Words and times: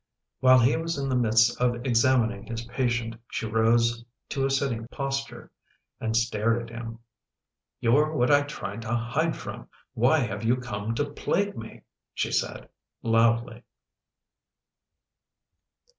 While 0.39 0.57
he 0.57 0.75
was 0.77 0.97
in 0.97 1.09
the 1.09 1.15
midst 1.15 1.61
of 1.61 1.73
examin 1.83 2.33
ing 2.35 2.47
his 2.47 2.63
patient 2.65 3.17
she 3.29 3.45
rose 3.45 4.03
to 4.29 4.47
a 4.47 4.49
sitting 4.49 4.87
posture 4.87 5.51
and 5.99 6.17
stared 6.17 6.71
at 6.71 6.71
him." 6.75 6.97
You're 7.81 8.11
what 8.11 8.31
I 8.31 8.41
tried 8.41 8.81
to 8.81 8.95
hide 8.95 9.35
from; 9.37 9.69
why 9.93 10.17
have 10.21 10.43
you 10.43 10.55
come 10.55 10.95
to 10.95 11.05
plague 11.05 11.55
me?" 11.55 11.83
she 12.15 12.31
said, 12.31 12.67
loudly. 13.03 13.61